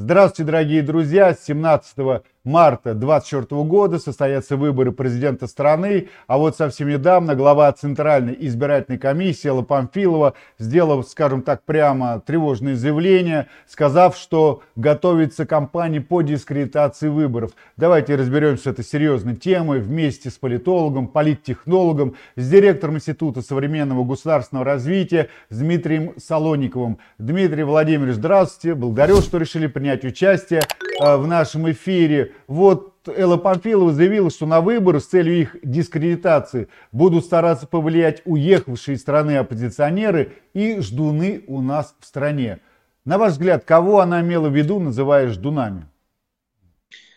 [0.00, 1.34] Здравствуйте, дорогие друзья!
[1.34, 8.98] 17 марта 2024 года состоятся выборы президента страны, а вот совсем недавно глава Центральной избирательной
[8.98, 17.08] комиссии Алла Памфилова сделала, скажем так, прямо тревожное заявление, сказав, что готовится кампания по дискредитации
[17.08, 17.52] выборов.
[17.76, 24.64] Давайте разберемся с этой серьезной темой вместе с политологом, политтехнологом, с директором Института современного государственного
[24.64, 26.98] развития Дмитрием Солониковым.
[27.18, 28.74] Дмитрий Владимирович, здравствуйте!
[28.74, 30.62] Благодарю, что решили принять участие
[30.98, 32.34] в нашем эфире.
[32.46, 38.96] Вот Элла Памфилова заявила, что на выборы с целью их дискредитации будут стараться повлиять уехавшие
[38.96, 42.60] из страны оппозиционеры и ждуны у нас в стране.
[43.04, 45.86] На ваш взгляд, кого она имела в виду, называя ждунами?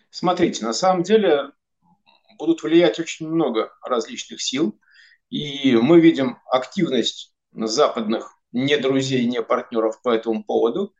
[0.09, 1.52] Смотрите, на самом деле
[2.38, 4.80] будут влиять очень много различных сил.
[5.30, 10.94] И мы видим активность западных не друзей, не партнеров по этому поводу.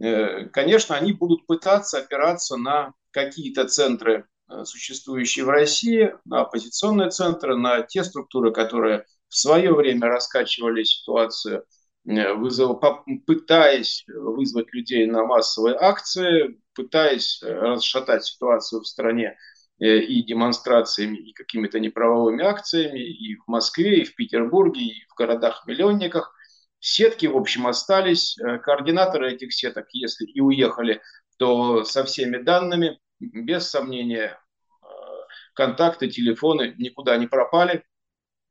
[0.00, 7.10] Э, конечно, они будут пытаться опираться на какие-то центры, э, существующие в России, на оппозиционные
[7.10, 11.64] центры, на те структуры, которые в свое время раскачивали ситуацию,
[12.08, 12.80] э, вызов,
[13.26, 19.36] пытаясь вызвать людей на массовые акции, пытаясь расшатать ситуацию в стране
[19.78, 26.34] и демонстрациями, и какими-то неправовыми акциями, и в Москве, и в Петербурге, и в городах-миллионниках.
[26.80, 28.38] Сетки, в общем, остались.
[28.38, 31.02] Э, координаторы этих сеток, если и уехали,
[31.38, 34.40] то со всеми данными, без сомнения,
[34.82, 34.86] э,
[35.54, 37.84] контакты, телефоны никуда не пропали.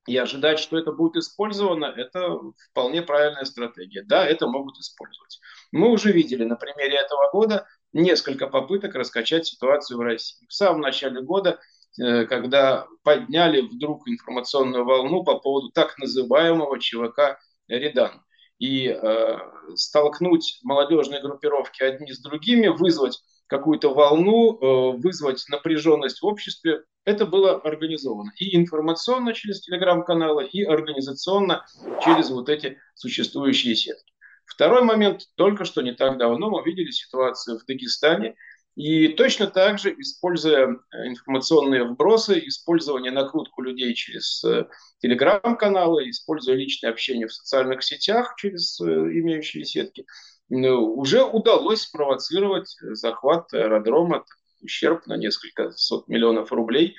[0.07, 2.39] И ожидать, что это будет использовано, это
[2.72, 4.03] вполне правильная стратегия.
[4.03, 5.39] Да, это могут использовать.
[5.72, 10.45] Мы уже видели на примере этого года несколько попыток раскачать ситуацию в России.
[10.47, 11.59] В самом начале года,
[12.00, 17.39] э, когда подняли вдруг информационную волну по поводу так называемого ЧВК
[17.70, 18.23] Редан.
[18.58, 19.38] И э,
[19.75, 27.25] столкнуть молодежные группировки одни с другими, вызвать какую-то волну, э, вызвать напряженность в обществе, это
[27.25, 28.31] было организовано.
[28.38, 31.66] И информационно через телеграм-каналы, и организационно
[32.03, 34.13] через вот эти существующие сетки.
[34.46, 35.22] Второй момент.
[35.35, 38.35] Только что не так давно мы видели ситуацию в Дагестане,
[38.79, 44.69] и точно так же, используя э, информационные вбросы, использование накрутку людей через э,
[45.00, 50.06] телеграм-каналы, используя личное общение в социальных сетях через э, имеющие сетки,
[50.50, 54.23] уже удалось спровоцировать захват аэродрома,
[54.62, 56.96] ущерб на несколько сот миллионов рублей.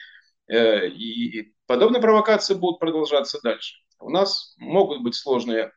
[0.48, 3.74] И подобные провокации будут продолжаться дальше.
[3.98, 5.72] У нас могут быть сложные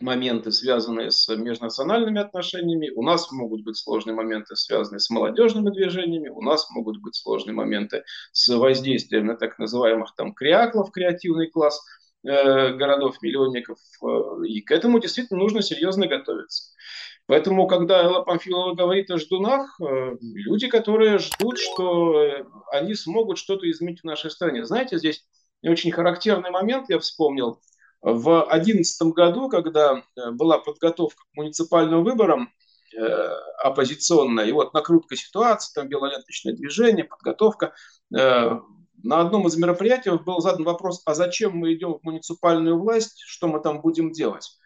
[0.00, 6.28] моменты, связанные с межнациональными отношениями, у нас могут быть сложные моменты, связанные с молодежными движениями,
[6.28, 11.82] у нас могут быть сложные моменты с воздействием на так называемых там креаклов, креативный класс
[12.24, 16.74] э, городов-миллионников, э, и к этому действительно нужно серьезно готовиться.
[17.26, 23.38] Поэтому, когда Элла Памфилова говорит о ждунах, э, люди, которые ждут, что э, они смогут
[23.38, 24.64] что-то изменить в нашей стране.
[24.64, 25.24] Знаете, здесь
[25.62, 27.60] очень характерный момент, я вспомнил,
[28.06, 32.52] в 2011 году, когда э, была подготовка к муниципальным выборам
[32.96, 33.02] э,
[33.64, 37.74] оппозиционная, и вот накрутка ситуации, там белоленточное движение, подготовка,
[38.16, 38.60] э,
[39.02, 43.48] на одном из мероприятий был задан вопрос, а зачем мы идем в муниципальную власть, что
[43.48, 44.56] мы там будем делать?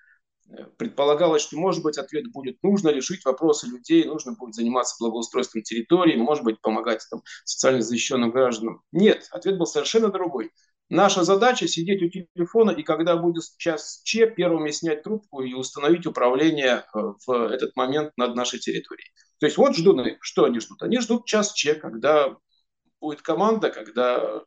[0.76, 6.16] Предполагалось, что, может быть, ответ будет, нужно решить вопросы людей, нужно будет заниматься благоустройством территории,
[6.16, 8.82] может быть, помогать там, социально защищенным гражданам.
[8.92, 10.50] Нет, ответ был совершенно другой.
[10.90, 16.04] Наша задача сидеть у телефона и когда будет час Ч, первыми снять трубку и установить
[16.04, 19.08] управление э, в этот момент над нашей территорией.
[19.38, 20.82] То есть вот ждуны, что они ждут?
[20.82, 22.36] Они ждут час Ч, когда
[23.00, 24.42] будет команда, когда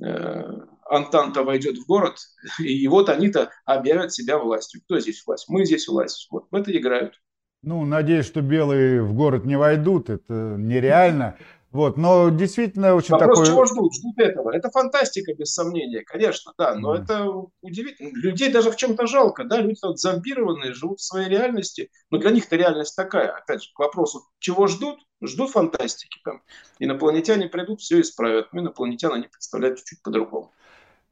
[0.00, 0.42] э,
[0.88, 2.18] Антанта войдет в город,
[2.60, 4.82] и вот они-то объявят себя властью.
[4.84, 5.48] Кто здесь власть?
[5.48, 6.28] Мы здесь власть.
[6.30, 7.20] Вот в это играют.
[7.62, 11.36] Ну, надеюсь, что белые в город не войдут, это нереально.
[11.72, 13.46] Вот, но действительно очень Вопрос, такой...
[13.46, 13.94] чего ждут?
[13.94, 14.50] Ждут этого.
[14.50, 17.02] Это фантастика, без сомнения, конечно, да, но mm.
[17.02, 17.30] это
[17.62, 18.10] удивительно.
[18.14, 22.30] Людей даже в чем-то жалко, да, люди вот зомбированные, живут в своей реальности, но для
[22.30, 23.30] них-то реальность такая.
[23.30, 24.98] Опять же, к вопросу, чего ждут?
[25.22, 26.42] Ждут фантастики там.
[26.80, 28.52] Инопланетяне придут, все исправят.
[28.52, 30.50] Но инопланетян они представляют чуть-чуть по-другому.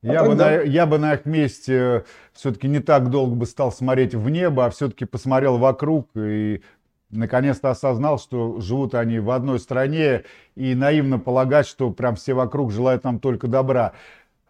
[0.02, 3.72] А я, бы на, я бы на их месте все-таки не так долго бы стал
[3.72, 6.62] смотреть в небо, а все-таки посмотрел вокруг и
[7.10, 10.24] наконец-то осознал, что живут они в одной стране
[10.54, 13.94] и наивно полагать, что прям все вокруг желают нам только добра.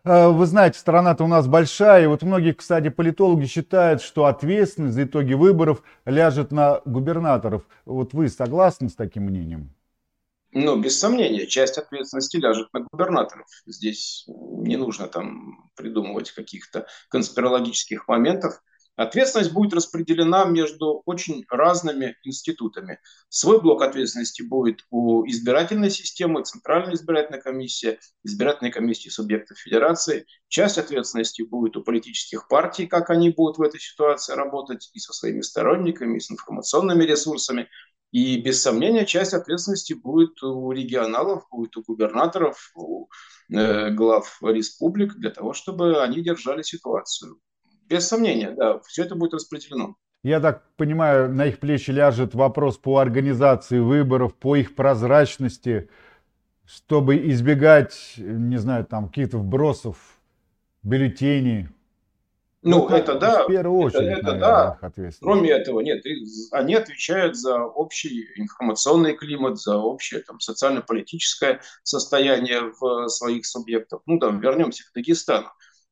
[0.04, 4.94] А, вы знаете, страна-то у нас большая, и вот многие, кстати, политологи считают, что ответственность
[4.94, 7.66] за итоги выборов ляжет на губернаторов.
[7.84, 9.74] Вот вы согласны с таким мнением?
[10.52, 13.46] Ну, без сомнения, часть ответственности ляжет на губернаторов.
[13.66, 18.62] Здесь не нужно там придумывать каких-то конспирологических моментов.
[18.98, 22.98] Ответственность будет распределена между очень разными институтами.
[23.28, 30.26] Свой блок ответственности будет у избирательной системы, Центральной избирательной комиссии, избирательной комиссии субъектов федерации.
[30.48, 35.12] Часть ответственности будет у политических партий, как они будут в этой ситуации работать и со
[35.12, 37.68] своими сторонниками, и с информационными ресурсами.
[38.10, 43.06] И без сомнения часть ответственности будет у регионалов, будет у губернаторов, у
[43.48, 47.38] э, глав республик для того, чтобы они держали ситуацию.
[47.88, 49.96] Без сомнения, да, все это будет распределено.
[50.22, 55.88] Я так понимаю, на их плечи ляжет вопрос по организации выборов, по их прозрачности,
[56.66, 59.96] чтобы избегать, не знаю, там каких-то вбросов,
[60.82, 61.68] бюллетеней.
[62.62, 63.44] Ну, ну это да.
[63.44, 64.78] В первую очередь, это, это да.
[65.20, 66.04] Кроме этого, нет,
[66.50, 74.00] они отвечают за общий информационный климат, за общее там, социально-политическое состояние в своих субъектах.
[74.06, 75.48] Ну, там, вернемся к Дагестану.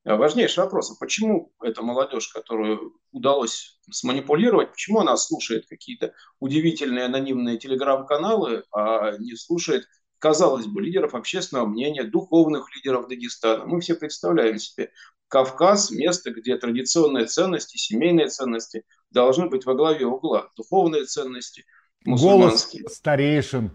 [0.06, 7.06] Э, важнейший вопрос, а почему эта молодежь, которую удалось сманипулировать, почему она слушает какие-то удивительные
[7.06, 9.88] анонимные телеграм-каналы, а не слушает,
[10.20, 13.67] казалось бы, лидеров общественного мнения, духовных лидеров Дагестана.
[13.67, 14.93] Мы все представляем себе
[15.26, 21.64] Кавказ, место, где традиционные ценности, семейные ценности должны быть во главе угла, духовные ценности,
[22.05, 22.82] мусульманские.
[22.82, 23.73] Голос старейшин,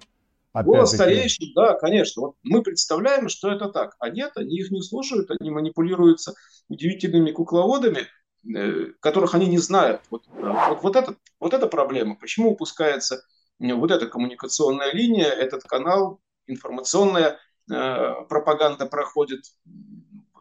[0.53, 2.23] Голос старейшин, да, конечно.
[2.23, 3.95] Вот мы представляем, что это так.
[3.99, 6.33] А нет, они их не слушают, они манипулируются
[6.67, 8.07] удивительными кукловодами,
[8.53, 10.01] э, которых они не знают.
[10.09, 12.15] Вот, вот, вот, это, вот эта проблема.
[12.15, 13.23] Почему упускается
[13.59, 17.39] э, вот эта коммуникационная линия, этот канал, информационная
[17.71, 19.45] э, пропаганда проходит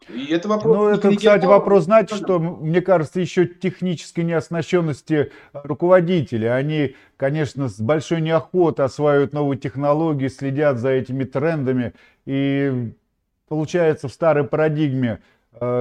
[0.08, 0.76] и это вопрос.
[0.76, 6.48] Ну, это, кстати, вопрос, знаете, что, мне кажется, еще технической неоснащенности руководителей.
[6.48, 11.92] Они, конечно, с большой неохотой осваивают новые технологии, следят за этими трендами.
[12.26, 12.92] И
[13.48, 15.20] получается в старой парадигме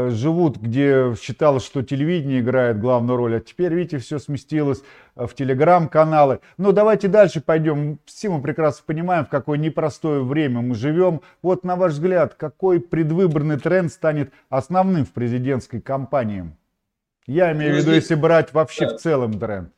[0.10, 4.81] живут, где считалось, что телевидение играет главную роль, а теперь, видите, все сместилось
[5.16, 6.39] э, в телеграм-каналы.
[6.57, 8.00] Но давайте дальше пойдем.
[8.06, 11.21] Все мы прекрасно понимаем, в какое непростое время мы живем.
[11.44, 16.51] Вот, на ваш взгляд, какой предвыборный тренд станет основным в президентской кампании?
[17.27, 19.71] Я имею в виду, если брать вообще в целом тренд.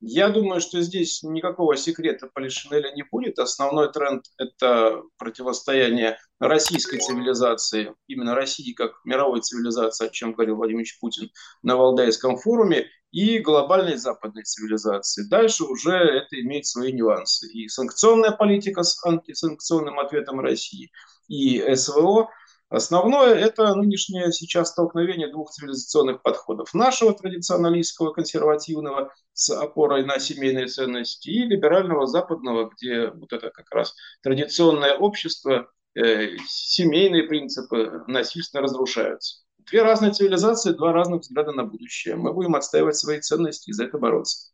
[0.00, 3.38] Я думаю, что здесь никакого секрета Полишинеля не будет.
[3.38, 10.86] Основной тренд– это противостояние российской цивилизации, именно России как мировой цивилизации, о чем говорил Владимир
[11.00, 11.30] Путин
[11.62, 15.28] на Валдайском форуме, и глобальной западной цивилизации.
[15.28, 17.50] Дальше уже это имеет свои нюансы.
[17.52, 20.90] И санкционная политика с антисанкционным ответом России,
[21.28, 22.30] и СВО–
[22.70, 26.72] Основное– это нынешнее сейчас столкновение двух цивилизационных подходов.
[26.72, 33.68] Нашего традиционалистского, консервативного, с опорой на семейные ценности, и либерального западного, где вот это как
[33.72, 39.42] раз традиционное общество, э, семейные принципы насильственно разрушаются.
[39.58, 42.14] Две разные цивилизации, два разных взгляда на будущее.
[42.14, 44.49] Мы будем отстаивать свои ценности и за это бороться.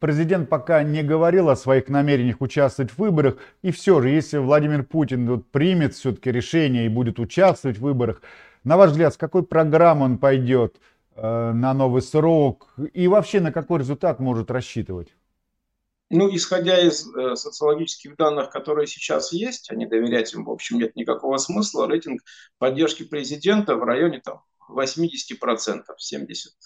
[0.00, 3.36] Президент пока не говорил о своих намерениях участвовать в выборах.
[3.60, 8.22] И все же, если Владимир Путин вот, примет все-таки решение и будет участвовать в выборах,
[8.64, 10.80] на ваш взгляд, с какой программой он пойдет
[11.16, 12.74] э, на новый срок?
[12.94, 15.14] И вообще на какой результат может рассчитывать?
[16.08, 20.78] Ну, исходя из э, социологических данных, которые сейчас есть, а не доверять им, в общем,
[20.78, 22.22] нет никакого смысла, рейтинг
[22.56, 24.94] поддержки президента в районе там, 80%,
[25.42, 25.82] 70%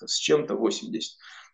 [0.07, 1.01] с чем-то 80%.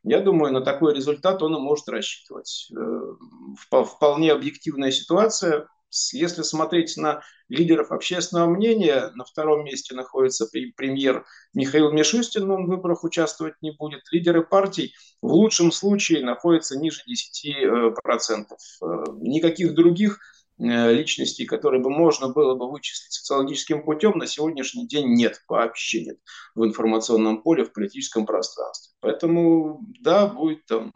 [0.03, 2.71] Я думаю, на такой результат он и может рассчитывать.
[2.77, 5.69] Э, вполне объективная ситуация.
[6.13, 10.47] Если смотреть на лидеров общественного мнения, на втором месте находится
[10.77, 14.03] премьер Михаил Мишустин, но он в выборах участвовать не будет.
[14.13, 18.47] Лидеры партий в лучшем случае находятся ниже 10%.
[18.83, 24.87] Э, никаких других Э, личностей, которые бы можно было бы вычислить социологическим путем, на сегодняшний
[24.87, 26.19] день нет, вообще нет
[26.55, 28.95] в информационном поле, в политическом пространстве.
[29.01, 30.93] Поэтому, да, будет там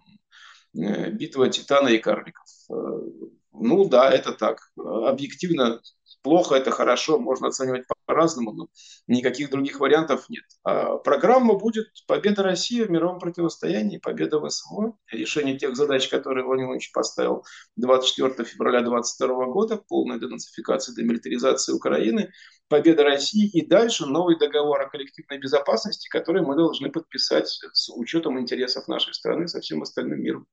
[0.77, 2.47] э, битва Титана и карликов.
[2.71, 2.75] Э,
[3.53, 4.59] ну да, это так.
[4.77, 5.81] Объективно
[6.23, 8.69] плохо, это хорошо, можно оценивать по-разному, но
[9.07, 10.45] никаких других вариантов нет.
[10.63, 16.45] А программа будет победа России в мировом противостоянии, победа в СВО, решение тех задач, которые
[16.45, 17.45] Владимир Владимирович поставил
[17.77, 22.31] 24 февраля 2022 года, полная денацификация, демилитаризация Украины,
[22.69, 28.41] победа России и дальше новый договор о коллективной безопасности, который мы должны подписать с учетом
[28.41, 30.47] интересов нашей страны со всем остальным миром.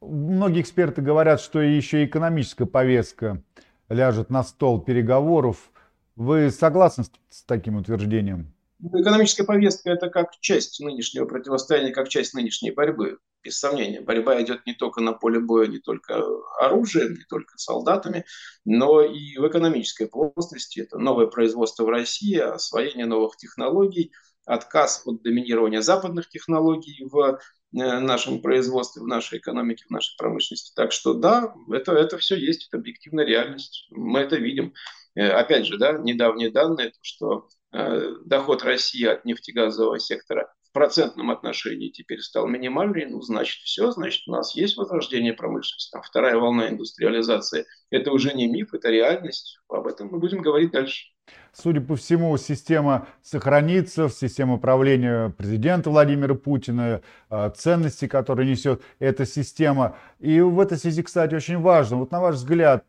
[0.00, 3.42] Многие эксперты говорят, что еще экономическая повестка
[3.88, 5.71] ляжет на стол переговоров.
[6.16, 8.52] Вы согласны с таким утверждением?
[8.80, 13.18] Ну, экономическая повестка– это как часть нынешнего противостояния, как часть нынешней борьбы.
[13.44, 16.20] Без сомнения, борьба идет не только на поле боя, не только
[16.60, 18.24] оружием, не только солдатами,
[18.64, 20.80] но и в экономической плоскости.
[20.80, 24.12] Это новое производство в России, освоение новых технологий,
[24.44, 27.38] отказ от доминирования западных технологий в
[27.72, 30.72] э, нашем производстве, в нашей экономике, в нашей промышленности.
[30.74, 33.86] Так что да, это, это все есть, это объективная реальность.
[33.90, 34.74] Мы это видим.
[35.14, 41.30] Э, опять же, да, недавние данные, что э, доход России от нефтегазового сектора в процентном
[41.30, 46.36] отношении теперь стал минимальный, ну, значит, все, значит, у нас есть возрождение промышленности, там вторая
[46.36, 47.66] волна индустриализации.
[47.90, 49.58] Это уже не миф, это реальность.
[49.68, 51.12] Об этом мы будем говорить дальше.
[51.52, 59.26] Судя по всему, система сохранится, система управления президента Владимира Путина, э, ценности, которые несет эта
[59.26, 59.98] система.
[60.18, 62.86] И в этой связи, кстати, очень важно, вот на ваш взгляд,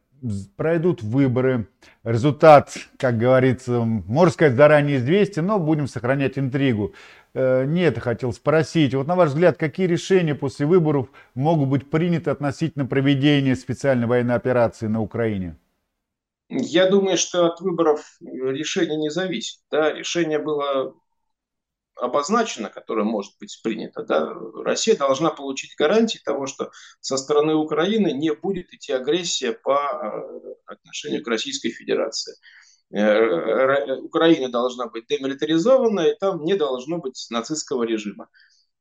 [0.55, 1.67] пройдут выборы.
[2.03, 6.93] Результат, как говорится, можно сказать, заранее известен, но будем сохранять интригу.
[7.33, 8.93] Э, не это хотел спросить.
[8.93, 14.35] Вот на ваш взгляд, какие решения после выборов могут быть приняты относительно проведения специальной военной
[14.35, 15.57] операции на Украине?
[16.49, 19.59] Я думаю, что от выборов решение не зависит.
[19.71, 19.91] Да?
[19.91, 20.93] Решение было
[21.95, 24.33] обозначено, которое может быть принято, да,
[24.63, 30.53] Россия должна получить гарантии того, что со стороны Украины не будет идти агрессия по э,
[30.65, 32.35] отношению к Российской Федерации.
[32.91, 38.29] Э, Украина должна быть демилитаризована, и там не должно быть нацистского режима.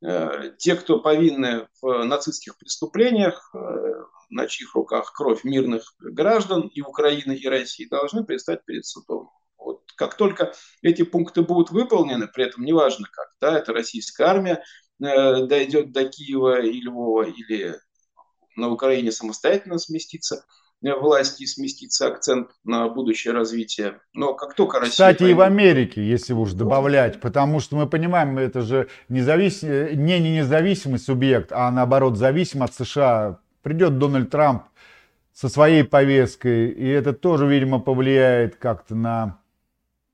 [0.04, 3.54] Э, те, кто повинны в нацистских преступлениях,
[4.30, 9.21] на чьих руках кровь мирных граждан и Украины, и России, должны предстать перед судом.
[9.96, 14.62] Как только эти пункты будут выполнены, при этом неважно как, да, это российская армия
[15.02, 17.76] э, дойдет до Киева и Львова или
[18.56, 20.44] на Украине самостоятельно сместится
[20.84, 24.00] э, власти и сместится акцент на будущее развитие.
[24.12, 24.92] Но как только Россия...
[24.92, 25.32] Кстати, поймет...
[25.32, 29.62] и в Америке, если уж добавлять, потому что мы понимаем, это же независ...
[29.62, 33.38] не, не независимый субъект, а наоборот зависим от США.
[33.62, 34.64] Придет Дональд Трамп
[35.32, 39.41] со своей повесткой, и это тоже, видимо, повлияет как-то на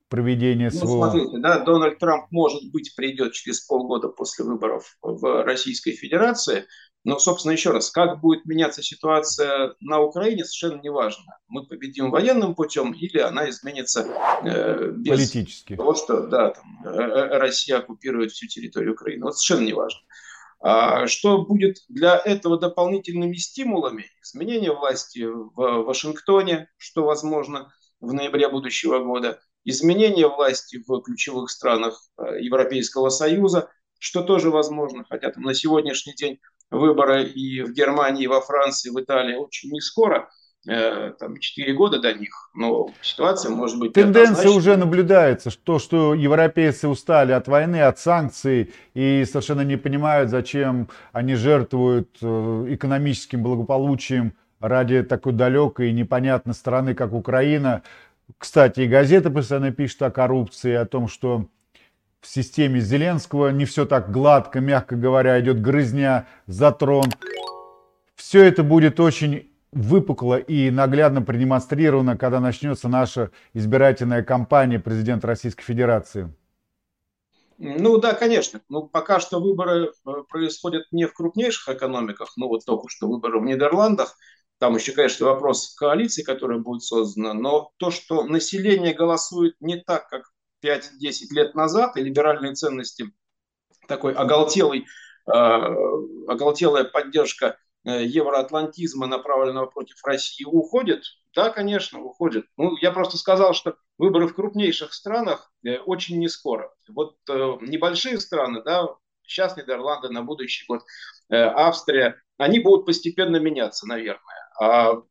[0.09, 1.03] проведения ну, своего...
[1.03, 6.65] смотрите, да, Дональд Трамп, может быть, придет через полгода после выборов в Российской Федерации,
[7.05, 11.23] но, собственно, еще раз, как будет меняться ситуация на Украине, совершенно не важно.
[11.47, 14.05] Мы победим военным путем или она изменится
[14.43, 15.75] э, без Политически.
[15.77, 19.23] того, что да, там, э, э, Россия оккупирует всю территорию Украины.
[19.23, 20.01] Вот совершенно не важно.
[20.61, 24.07] А что будет для этого дополнительными стимулами?
[24.21, 32.01] Изменение власти в Вашингтоне, что возможно в ноябре будущего года– изменение власти в ключевых странах
[32.17, 36.39] э, Европейского Союза, что тоже возможно, хотя там на сегодняшний день
[36.71, 40.29] выборы и в Германии, и во Франции, и в Италии очень не скоро,
[40.67, 43.93] э, там 4 года до них, но ситуация может быть...
[43.93, 50.29] Тенденция уже наблюдается, что, что европейцы устали от войны, от санкций и совершенно не понимают,
[50.29, 57.81] зачем они жертвуют э, экономическим благополучием ради такой далекой и непонятной страны, как Украина,
[58.37, 61.47] кстати, и газеты постоянно пишут о коррупции, о том, что
[62.21, 67.05] в системе Зеленского не все так гладко, мягко говоря, идет грызня за трон.
[68.15, 75.63] Все это будет очень выпукло и наглядно продемонстрировано, когда начнется наша избирательная кампания президента Российской
[75.63, 76.33] Федерации.
[77.57, 78.61] Ну да, конечно.
[78.69, 83.39] Ну, пока что выборы э, происходят не в крупнейших экономиках, ну вот только что выборы
[83.39, 84.15] в Нидерландах,
[84.59, 90.09] там еще, конечно, вопрос коалиции, которая будет создана, но то, что население голосует не так,
[90.09, 90.23] как
[90.63, 90.81] 5-10
[91.31, 93.11] лет назад, и либеральные ценности,
[93.87, 94.85] такой оголтелый,
[95.27, 95.31] э,
[96.27, 102.45] оголтелая поддержка э, евроатлантизма, направленного против России, уходит, да, конечно, уходит.
[102.57, 106.73] Ну, я просто сказал, что выборы в крупнейших странах э, очень не скоро.
[106.89, 108.89] Вот э, небольшие страны, да,
[109.29, 110.83] сейчас Нидерланды на будущий год,
[111.29, 114.49] э, Австрия, они будут постепенно меняться, наверное.
[114.59, 115.01] А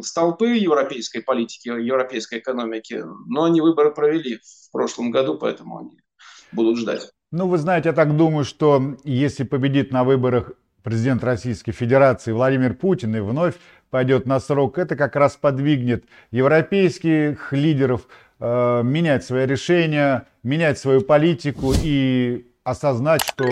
[0.00, 6.00] столпы европейской политики, европейской экономики, но они выборы провели в прошлом году, поэтому они
[6.52, 7.10] будут ждать.
[7.30, 12.74] Ну, вы знаете, я так думаю, что если победит на выборах президент Российской Федерации Владимир
[12.74, 13.54] Путин и вновь
[13.90, 18.08] пойдет на срок, это как раз подвигнет европейских лидеров
[18.40, 23.44] э, менять свои решения, менять свою политику и осознать, что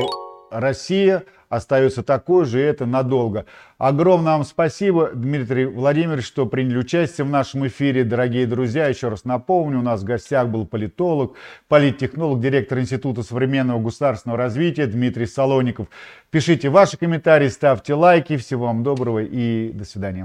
[0.51, 3.47] Россия остается такой же, и это надолго.
[3.79, 8.05] Огромное вам спасибо, Дмитрий Владимирович, что приняли участие в нашем эфире.
[8.05, 11.35] Дорогие друзья, еще раз напомню, у нас в гостях был политолог,
[11.69, 15.87] политтехнолог, директор Института современного государственного развития Дмитрий Солоников.
[16.31, 18.37] Пишите ваши комментарии, ставьте лайки.
[18.37, 20.25] Всего вам доброго и до свидания.